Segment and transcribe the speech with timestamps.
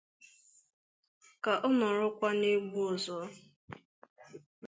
[1.43, 3.17] ka ọ nọrọkwa n'egwu ọzọ.